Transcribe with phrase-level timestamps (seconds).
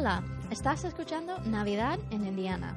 [0.00, 2.74] Hola, estás escuchando Navidad en Indiana.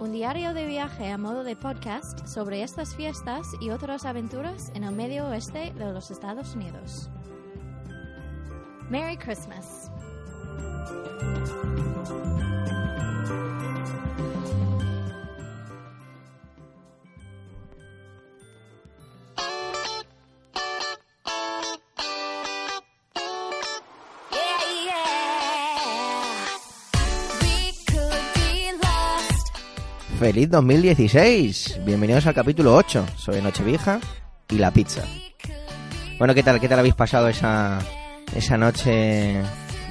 [0.00, 4.84] Un diario de viaje a modo de podcast sobre estas fiestas y otras aventuras en
[4.84, 7.10] el medio oeste de los Estados Unidos.
[8.88, 9.83] Merry Christmas.
[30.24, 31.80] Feliz 2016.
[31.84, 34.00] Bienvenidos al capítulo 8 sobre Nochevieja
[34.48, 35.02] y la pizza.
[36.18, 36.58] Bueno, ¿qué tal?
[36.58, 37.78] ¿Qué tal habéis pasado esa,
[38.34, 39.42] esa noche?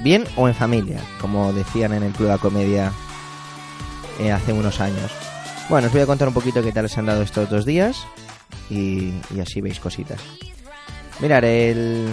[0.01, 0.99] ¿Bien o en familia?
[1.21, 2.91] Como decían en el Club de la Comedia
[4.19, 5.11] eh, hace unos años.
[5.69, 8.03] Bueno, os voy a contar un poquito qué tal se han dado estos dos días
[8.71, 10.19] y, y así veis cositas.
[11.19, 12.07] Mirar, el,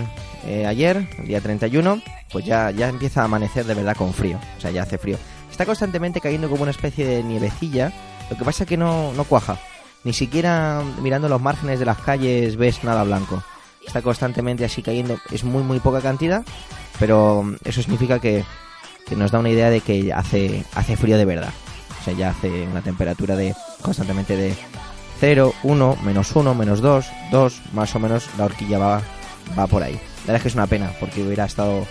[0.45, 4.39] eh, ayer, el día 31, pues ya, ya empieza a amanecer de verdad con frío.
[4.59, 5.17] O sea, ya hace frío.
[5.51, 7.93] Está constantemente cayendo como una especie de nievecilla.
[8.31, 9.59] Lo que pasa es que no, no cuaja.
[10.05, 13.43] Ni siquiera mirando los márgenes de las calles ves nada blanco.
[13.87, 15.19] Está constantemente así cayendo.
[15.31, 16.45] Es muy, muy poca cantidad.
[16.99, 18.45] Pero eso significa que,
[19.07, 21.53] que nos da una idea de que hace, hace frío de verdad.
[22.01, 24.55] O sea, ya hace una temperatura de constantemente de
[25.19, 29.03] 0, 1, menos 1, menos 2, 2, más o menos la horquilla va,
[29.59, 29.95] va por ahí.
[29.95, 31.87] La verdad es que es una pena, porque hubiera estado.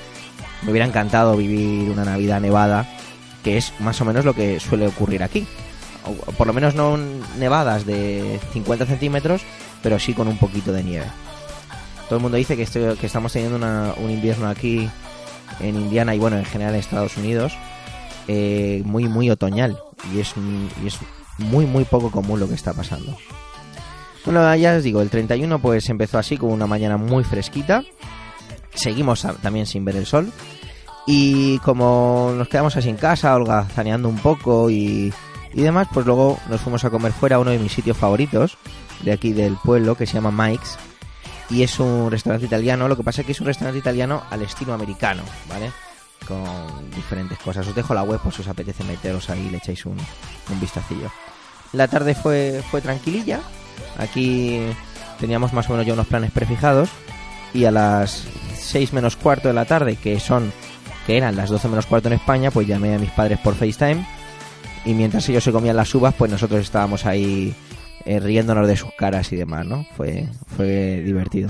[0.64, 2.88] Me hubiera encantado vivir una Navidad nevada,
[3.44, 5.48] que es más o menos lo que suele ocurrir aquí.
[6.38, 6.98] Por lo menos no
[7.38, 9.42] nevadas de 50 centímetros,
[9.84, 11.06] pero sí con un poquito de nieve.
[12.08, 14.90] Todo el mundo dice que, estoy, que estamos teniendo una- un invierno aquí
[15.60, 17.54] en Indiana y bueno, en general en Estados Unidos,
[18.28, 19.78] eh, muy, muy otoñal.
[20.14, 20.34] Y es,
[20.84, 20.98] y es
[21.38, 23.16] muy, muy poco común lo que está pasando.
[24.26, 27.84] Bueno, ya os digo, el 31 pues empezó así con una mañana muy fresquita.
[28.74, 30.32] Seguimos también sin ver el sol.
[31.08, 35.12] Y como nos quedamos así en casa, holgazaneando un poco y,
[35.54, 38.58] y demás, pues luego nos fuimos a comer fuera a uno de mis sitios favoritos
[39.02, 40.78] de aquí del pueblo que se llama Mike's.
[41.50, 44.44] Y es un restaurante italiano, lo que pasa es que es un restaurante italiano al
[44.44, 45.72] estilo americano, ¿vale?
[46.28, 47.68] Con diferentes cosas.
[47.68, 49.98] Os dejo la web por si os apetece meteros ahí y le echáis un,
[50.52, 51.12] un vistacillo.
[51.74, 53.40] La tarde fue, fue tranquililla.
[53.98, 54.62] Aquí
[55.20, 56.90] teníamos más o menos ya unos planes prefijados.
[57.52, 60.54] Y a las 6 menos cuarto de la tarde, que son
[61.08, 64.06] que eran las 12 menos cuarto en España, pues llamé a mis padres por FaceTime.
[64.90, 67.54] Y mientras ellos se comían las uvas, pues nosotros estábamos ahí
[68.06, 69.86] eh, riéndonos de sus caras y demás, ¿no?
[69.96, 70.28] Fue,
[70.58, 71.48] fue divertido.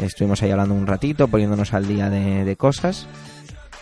[0.00, 3.06] Estuvimos ahí hablando un ratito, poniéndonos al día de, cosas.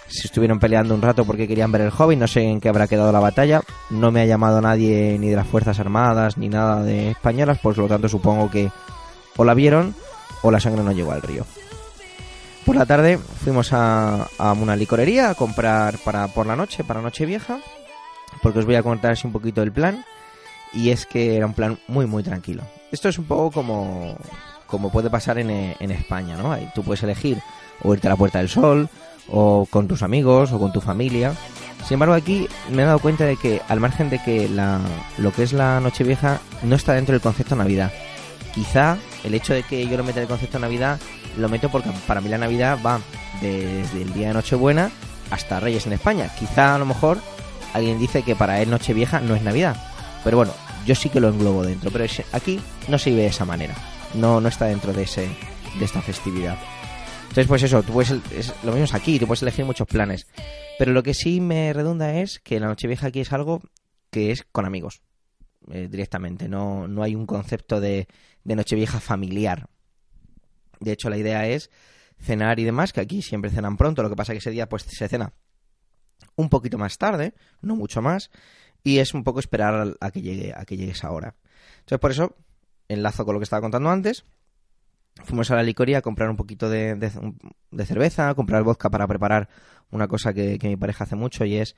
[0.08, 2.88] Se estuvieron peleando un rato porque querían ver el hobby, no sé en qué habrá
[2.88, 3.60] quedado la batalla.
[3.90, 7.78] No me ha llamado nadie ni de las Fuerzas Armadas ni nada de españolas, por
[7.78, 8.72] lo tanto supongo que
[9.36, 9.94] o la vieron
[10.42, 11.46] o la sangre no llegó al río.
[12.66, 17.00] Por la tarde fuimos a, a una licorería a comprar para por la noche, para
[17.00, 17.60] noche vieja,
[18.42, 20.04] porque os voy a contar así un poquito el plan.
[20.72, 22.62] Y es que era un plan muy, muy tranquilo.
[22.92, 24.16] Esto es un poco como,
[24.66, 26.56] como puede pasar en, eh, en España, ¿no?
[26.74, 27.38] Tú puedes elegir
[27.82, 28.88] o irte a la Puerta del Sol,
[29.28, 31.34] o con tus amigos, o con tu familia.
[31.86, 34.80] Sin embargo, aquí me he dado cuenta de que, al margen de que la,
[35.16, 37.92] lo que es la Nochevieja no está dentro del concepto Navidad.
[38.54, 40.98] Quizá el hecho de que yo lo meta en el concepto Navidad
[41.36, 43.00] lo meto porque para mí la Navidad va
[43.40, 44.90] desde el día de Nochebuena
[45.30, 46.30] hasta Reyes en España.
[46.38, 47.18] Quizá a lo mejor
[47.72, 49.76] alguien dice que para él Nochevieja no es Navidad.
[50.24, 50.52] Pero bueno,
[50.86, 51.90] yo sí que lo englobo dentro.
[51.90, 53.74] Pero aquí no se vive de esa manera.
[54.14, 55.28] No, no está dentro de, ese,
[55.78, 56.58] de esta festividad.
[57.22, 60.26] Entonces, pues eso, tú puedes, lo mismo es aquí, tú puedes elegir muchos planes.
[60.78, 63.60] Pero lo que sí me redunda es que la Nochevieja aquí es algo
[64.10, 65.02] que es con amigos.
[65.70, 66.48] eh, directamente.
[66.48, 68.08] No, no hay un concepto de,
[68.44, 69.68] de Nochevieja familiar.
[70.80, 71.70] De hecho, la idea es
[72.20, 74.02] cenar y demás, que aquí siempre cenan pronto.
[74.02, 75.32] Lo que pasa que ese día pues se cena
[76.36, 78.30] un poquito más tarde, no mucho más,
[78.84, 81.34] y es un poco esperar a que llegue a que llegue esa hora.
[81.80, 82.36] Entonces, por eso
[82.88, 84.24] enlazo con lo que estaba contando antes.
[85.24, 86.96] Fuimos a la licoría a comprar un poquito de,
[87.84, 89.48] cerveza, a comprar vodka para preparar
[89.90, 91.74] una cosa que, que mi pareja hace mucho y es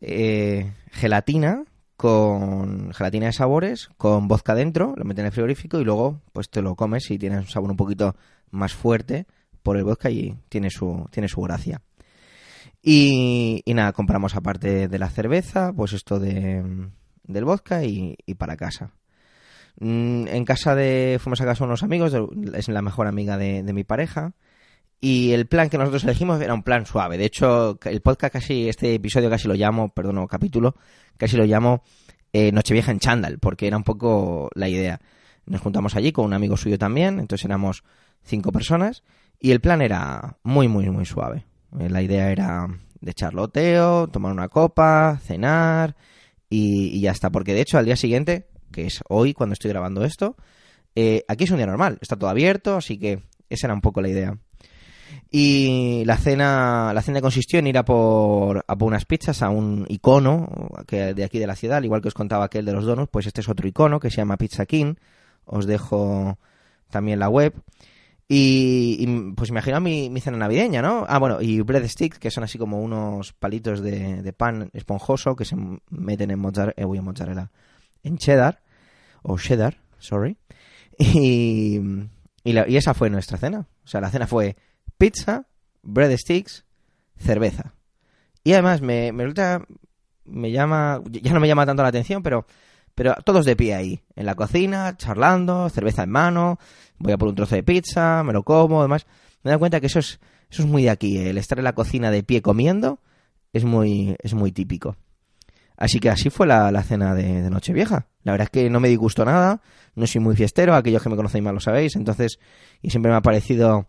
[0.00, 1.64] eh, gelatina
[1.96, 6.50] con gelatina de sabores, con vodka dentro, lo meten en el frigorífico y luego pues
[6.50, 8.14] te lo comes y tienes un sabor un poquito
[8.50, 9.26] más fuerte
[9.62, 11.80] por el vodka y tiene su, tiene su gracia.
[12.88, 16.62] Y, nada, compramos aparte de la cerveza, pues esto de,
[17.24, 18.92] del vodka y, para casa.
[19.80, 21.18] Mm, En casa de.
[21.20, 22.12] Fuimos a casa de unos amigos,
[22.54, 24.34] es la mejor amiga de, de mi pareja.
[25.00, 27.18] Y el plan que nosotros elegimos era un plan suave.
[27.18, 30.76] De hecho, el podcast casi, este episodio casi lo llamo, perdón, o capítulo,
[31.16, 31.82] casi lo llamo
[32.32, 35.00] eh, Nochevieja en chándal, porque era un poco la idea.
[35.44, 37.82] Nos juntamos allí con un amigo suyo también, entonces éramos
[38.22, 39.02] cinco personas,
[39.40, 41.46] y el plan era muy, muy, muy suave.
[41.78, 42.66] Eh, La idea era
[43.00, 45.96] de charloteo, tomar una copa, cenar
[46.48, 47.30] y, y ya está.
[47.30, 50.36] Porque de hecho al día siguiente, que es hoy cuando estoy grabando esto,
[50.94, 54.00] eh, aquí es un día normal, está todo abierto, así que esa era un poco
[54.00, 54.38] la idea.
[55.30, 59.50] Y la cena, la cena consistió en ir a por, a por unas pizzas a
[59.50, 62.72] un icono que de aquí de la ciudad, al igual que os contaba aquel de
[62.72, 64.94] los donuts, pues este es otro icono que se llama Pizza King.
[65.44, 66.38] Os dejo
[66.90, 67.54] también la web.
[68.28, 71.06] Y, y, pues imagino mi, cena navideña, ¿no?
[71.08, 75.44] Ah, bueno, y breadsticks, que son así como unos palitos de, de pan esponjoso que
[75.44, 75.56] se
[75.90, 77.50] meten en mozzarella, eh, uy, en mozzarella,
[78.02, 78.62] en cheddar,
[79.22, 80.36] o cheddar, sorry.
[80.98, 81.78] Y,
[82.42, 83.68] y, esa fue nuestra cena.
[83.84, 84.56] O sea, la cena fue
[84.98, 85.46] pizza,
[85.82, 86.64] breadsticks,
[87.16, 87.74] cerveza.
[88.42, 89.24] Y además me, me
[90.24, 92.46] me llama, ya no me llama tanto la atención, pero,
[92.96, 96.58] pero todos de pie ahí, en la cocina, charlando, cerveza en mano,
[96.98, 99.06] voy a por un trozo de pizza, me lo como, además,
[99.44, 100.18] me doy cuenta que eso es,
[100.50, 102.98] eso es muy de aquí, el estar en la cocina de pie comiendo
[103.52, 104.96] es muy, es muy típico.
[105.76, 108.06] Así que así fue la, la cena de, Nochevieja.
[108.22, 109.60] La verdad es que no me disgustó nada,
[109.94, 112.38] no soy muy fiestero, aquellos que me conocéis mal lo sabéis, entonces,
[112.80, 113.88] y siempre me ha parecido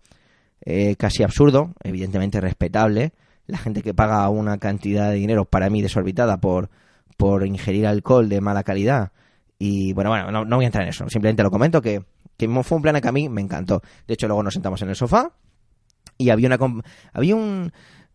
[0.66, 3.14] eh, casi absurdo, evidentemente respetable,
[3.46, 6.70] la gente que paga una cantidad de dinero para mí desorbitada por,
[7.18, 9.12] por ingerir alcohol de mala calidad.
[9.60, 12.04] Y bueno, bueno, no, no voy a entrar en eso, simplemente lo comento que,
[12.38, 13.82] que fue un plan que a mí me encantó.
[14.08, 15.32] De hecho, luego nos sentamos en el sofá
[16.18, 16.58] y había una
[17.14, 17.72] había un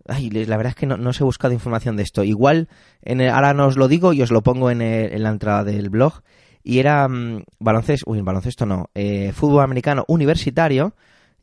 [0.09, 2.69] ay la verdad es que no, no os he buscado información de esto igual
[3.03, 5.63] en el- ahora no os lo digo y os lo pongo en, el- la entrada
[5.63, 6.23] del blog
[6.65, 10.97] y era mm, baloncesto uy baloncesto no eh, fútbol americano universitario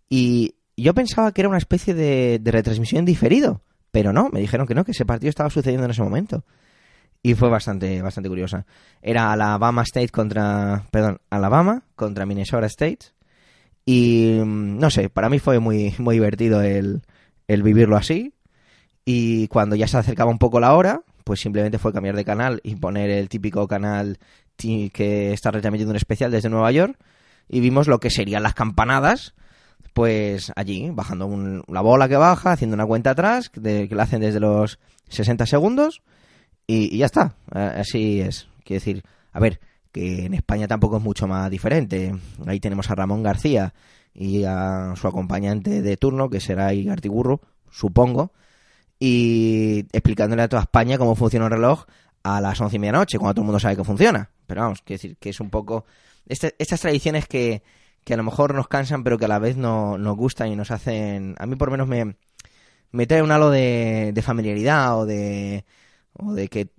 [0.09, 3.61] y yo pensaba que era una especie de retransmisión diferido
[3.91, 6.44] pero no me dijeron que no que ese partido estaba sucediendo en ese momento
[7.21, 8.66] y fue bastante bastante curiosa
[9.01, 13.07] era Alabama State contra perdón Alabama contra Minnesota State
[13.86, 17.01] y mm, no sé, para mí fue muy, muy divertido el,
[17.48, 18.33] el vivirlo así.
[19.04, 22.60] Y cuando ya se acercaba un poco la hora, pues simplemente fue cambiar de canal
[22.63, 24.19] y poner el típico canal
[24.57, 27.00] que está retransmitiendo un especial desde Nueva York.
[27.48, 29.33] Y vimos lo que serían las campanadas,
[29.94, 34.21] pues allí, bajando un- la bola que baja, haciendo una cuenta atrás, que la hacen
[34.21, 34.77] desde los
[35.07, 36.04] 60 segundos.
[36.71, 38.48] Y, y ya está, así es.
[38.63, 39.60] Quiero decir, a ver,
[39.92, 42.13] que en España tampoco es mucho más diferente.
[42.45, 43.74] Ahí tenemos a Ramón García
[44.13, 48.33] y a su acompañante de turno, que será Igartiguurro, supongo,
[49.00, 51.86] y explicándole a toda España cómo funciona el reloj
[52.21, 54.30] a las once y media noche, cuando todo el mundo sabe que funciona.
[54.45, 55.86] Pero vamos, quiero decir que es un poco...
[56.27, 57.63] este- estas tradiciones que,
[58.04, 60.56] que a lo mejor nos cansan, pero que a la vez no, nos gustan y
[60.56, 61.33] nos hacen...
[61.39, 62.16] A mí por lo menos me,
[62.92, 65.66] me trae un halo de familiaridad o de,
[66.19, 66.69] o de que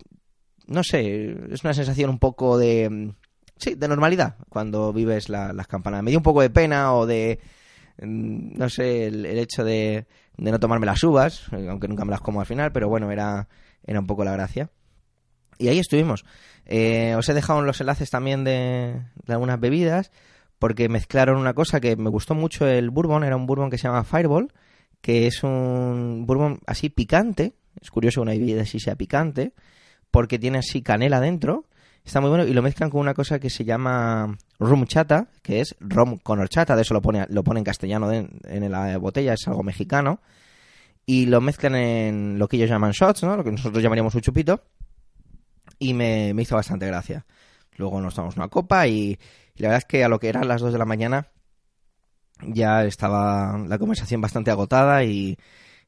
[0.66, 3.12] no sé, es una sensación un poco de...
[3.56, 6.04] Sí, de normalidad cuando vives la- las campanadas.
[6.04, 7.40] Me dio un poco de pena o de...
[8.00, 10.06] mm, No sé, el, el hecho de,
[10.36, 13.10] de no tomarme las uvas, eh, aunque nunca me las como al final, pero bueno,
[13.10, 13.48] era,
[13.84, 14.70] era un poco la gracia.
[15.58, 16.24] Y ahí estuvimos.
[16.66, 20.10] Eh, os he dejado los enlaces también de, de algunas bebidas,
[20.58, 23.88] porque mezclaron una cosa que me gustó mucho el bourbon, era un bourbon que se
[23.88, 24.52] llama Fireball,
[25.02, 29.52] que es un bourbon así picante, es curioso una bebida así sea picante,
[30.10, 31.66] porque tiene así canela dentro.
[32.04, 35.60] Está muy bueno y lo mezclan con una cosa que se llama rum chata, que
[35.60, 39.34] es rom con horchata, de eso lo pone, lo en castellano de- en la botella,
[39.34, 40.20] es algo mexicano.
[41.06, 43.36] Y lo mezclan en lo que ellos llaman shots, ¿no?
[43.36, 44.62] Lo que nosotros llamaríamos un chupito.
[45.78, 47.26] Y me, me hizo bastante gracia.
[47.76, 49.18] Luego nos tomamos una copa y,
[49.54, 51.28] y la verdad es que a lo que eran las 2 de la mañana
[52.42, 55.36] ya estaba la conversación bastante agotada y,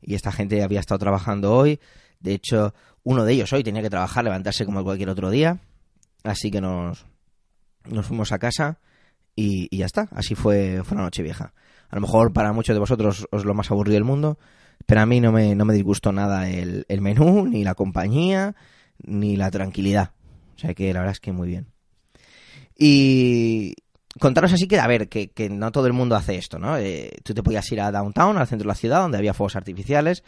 [0.02, 1.80] y esta gente había estado trabajando hoy.
[2.21, 5.59] De hecho, uno de ellos hoy tenía que trabajar, levantarse como cualquier otro día.
[6.25, 7.06] Así que nos,
[7.85, 8.78] nos fuimos a casa
[9.35, 10.09] y, ya está.
[10.12, 11.54] Así fue, fue la noche vieja.
[11.88, 14.38] A lo mejor para muchos de vosotros os lo más aburrido del mundo,
[14.87, 18.54] pero a mí no me, no me disgustó nada el, el menú, ni la compañía,
[18.99, 20.12] ni la tranquilidad.
[20.56, 21.66] O sea que la verdad es que muy bien.
[22.78, 23.75] Y
[24.22, 26.78] contaros así que, a ver, que, no todo el mundo hace esto, ¿no?
[26.78, 29.56] Eh, tú te podías ir a Downtown, al centro de la ciudad, donde había fuegos
[29.56, 30.24] artificiales,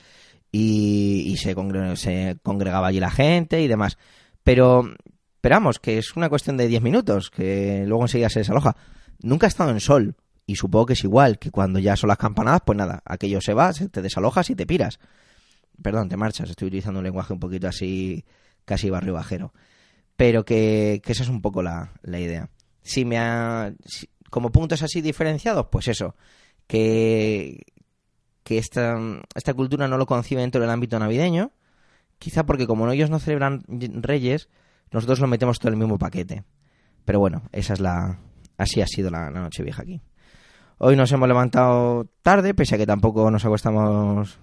[0.52, 3.96] y, se, congre- se congregaba allí la gente y demás.
[4.42, 4.84] Pero,
[5.40, 8.76] pero vamos, que es una cuestión de 10 minutos, que luego enseguida se desaloja.
[9.22, 10.14] Nunca ha estado en sol,
[10.46, 13.54] y supongo que es igual, que cuando ya son las campanadas, pues nada, aquello se
[13.54, 14.98] va, te desalojas y te piras.
[15.82, 18.24] Perdón, te marchas, estoy utilizando un lenguaje un poquito así,
[18.64, 19.52] casi barrio bajero.
[20.16, 22.48] Pero que, que esa es un poco la, la idea.
[22.85, 23.73] Si me ha,
[24.31, 26.14] como puntos así diferenciados, pues eso,
[26.69, 27.64] que,
[28.45, 28.97] que esta,
[29.35, 31.50] esta cultura no lo concibe dentro del ámbito navideño,
[32.19, 34.49] quizá porque como ellos no celebran reyes,
[34.93, 36.45] nosotros lo metemos todo en el mismo paquete.
[37.05, 38.19] Pero bueno, esa es la,
[38.57, 40.00] así ha sido la, noche vieja aquí.
[40.79, 44.38] Hoy nos hemos levantado tarde, pese a que tampoco nos acostamos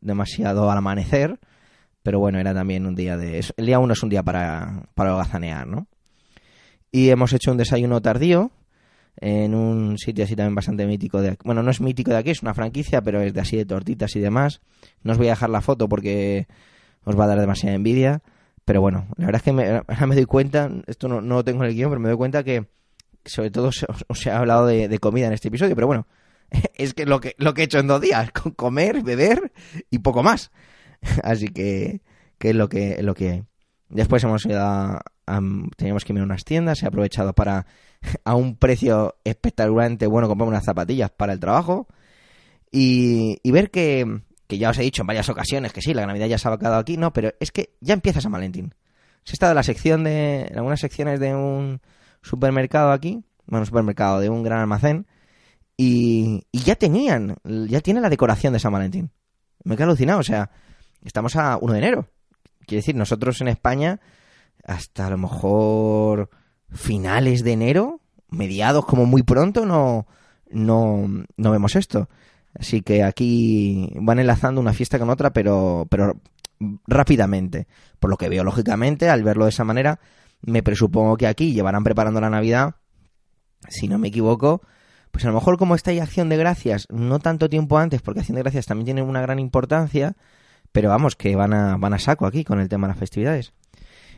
[0.00, 1.38] demasiado al amanecer.
[2.02, 3.44] Pero bueno, era también un día de...
[3.56, 5.88] El día uno es un día para, para ¿no?
[6.90, 8.52] Y hemos hecho un desayuno tardío
[9.18, 11.38] en un sitio así también bastante mítico de aquí.
[11.44, 14.14] Bueno, no es mítico de aquí, es una franquicia, pero es de así de tortitas
[14.16, 14.60] y demás.
[15.02, 16.46] No os voy a dejar la foto porque
[17.04, 18.22] os va a dar demasiada envidia.
[18.64, 21.44] Pero bueno, la verdad es que me, ahora me doy cuenta, esto no, no, lo
[21.44, 22.66] tengo en el guion, pero me doy cuenta que
[23.24, 23.68] sobre todo
[24.08, 26.06] os, he hablado de, comida en este episodio, pero bueno,
[26.74, 29.52] es que lo que lo que he hecho en dos días, comer, beber
[29.90, 30.50] y poco más.
[31.22, 32.00] Así que,
[32.38, 33.44] que es lo que, lo que hay.
[33.88, 35.00] Después hemos ido a,
[35.76, 37.66] teníamos que ir a unas tiendas, he aprovechado para
[38.24, 41.88] a un precio espectacularmente bueno comprar unas zapatillas para el trabajo
[42.70, 46.06] y, y ver que, que ya os he dicho en varias ocasiones que sí, la
[46.06, 48.74] Navidad ya se ha acabado aquí, no, pero es que ya empieza San Valentín.
[49.24, 51.80] Se está en la sección de, en algunas secciones de un
[52.22, 55.06] supermercado aquí, bueno, supermercado, de un gran almacén,
[55.76, 59.10] y, y ya tenían, ya tienen la decoración de San Valentín.
[59.64, 60.50] Me he alucinado, o sea,
[61.04, 62.08] estamos a 1 de enero.
[62.66, 64.00] Quiere decir, nosotros en España,
[64.66, 66.28] hasta a lo mejor
[66.70, 70.06] finales de enero, mediados como muy pronto, no,
[70.50, 72.08] no, no vemos esto.
[72.58, 76.20] Así que aquí van enlazando una fiesta con otra, pero, pero
[76.86, 77.66] rápidamente.
[77.98, 80.00] Por lo que veo, lógicamente, al verlo de esa manera,
[80.42, 82.76] me presupongo que aquí llevarán preparando la Navidad,
[83.68, 84.62] si no me equivoco,
[85.10, 88.20] pues a lo mejor como está ahí Acción de Gracias, no tanto tiempo antes, porque
[88.20, 90.16] Acción de Gracias también tiene una gran importancia,
[90.72, 93.52] pero vamos, que van a, van a saco aquí con el tema de las festividades.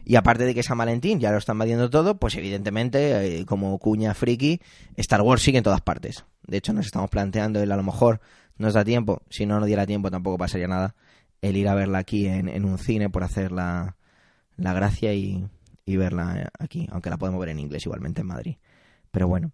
[0.05, 3.79] Y aparte de que San Valentín ya lo están vadiendo todo, pues evidentemente, eh, como
[3.79, 4.61] cuña friki,
[4.97, 6.25] Star Wars sigue en todas partes.
[6.47, 8.21] De hecho, nos estamos planteando el a lo mejor
[8.57, 10.95] nos da tiempo, si no nos diera tiempo tampoco pasaría nada,
[11.43, 13.97] el ir a verla aquí en, un cine por hacer la,
[14.57, 15.47] la gracia y,
[15.85, 18.57] y verla aquí, aunque la podemos ver en inglés igualmente en Madrid.
[19.11, 19.53] Pero bueno.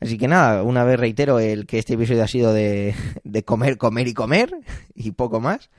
[0.00, 2.94] Así que nada, una vez reitero el que este episodio ha sido de,
[3.24, 4.54] de comer, comer y comer
[4.94, 5.70] y poco más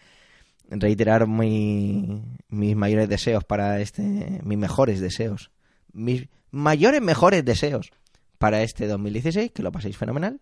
[0.69, 5.51] reiterar mi, mis mayores deseos para este, mis mejores deseos,
[5.91, 7.91] mis mayores mejores deseos
[8.37, 10.39] para este 2016, que lo paséis fenomenal,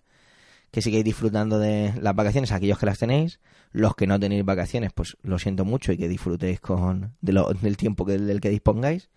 [0.71, 3.39] que sigáis disfrutando de las vacaciones, aquellos que las tenéis,
[3.71, 8.05] los que no tenéis vacaciones, pues lo siento mucho y que disfrutéis con del tiempo
[8.05, 9.09] que, del que dispongáis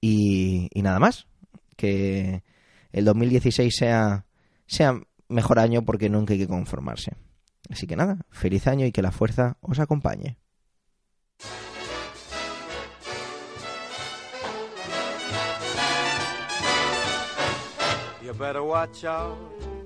[0.00, 1.26] y, y nada más,
[1.76, 2.42] que
[2.92, 4.26] el 2016 sea,
[4.66, 7.12] sea mejor año porque nunca hay que conformarse.
[7.70, 10.38] Así que nada, feliz año y que la fuerza os acompañe.
[18.22, 19.36] You better watch out,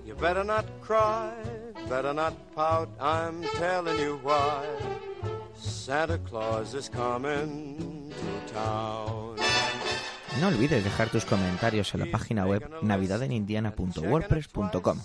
[0.04, 1.32] you better not cry,
[1.88, 4.64] better not pout, I'm telling you why.
[5.54, 9.36] Santa Claus is coming to town.
[10.40, 14.98] No olvides dejar tus comentarios en la página web navidadenindiana.wordpress.com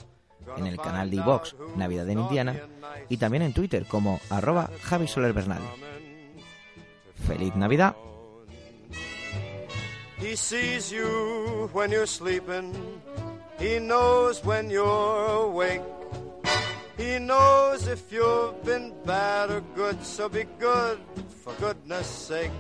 [0.57, 2.55] en el canal de iVox Navidad en Indiana
[3.09, 5.61] y también en Twitter como arroba Javi Soler Bernal.
[7.27, 7.95] ¡Feliz Navidad!
[10.17, 12.73] He sees you when you're sleeping.
[13.59, 15.81] He knows when you're awake.
[16.97, 20.99] He knows if you've been bad or good, so be good
[21.43, 22.51] for goodness sake.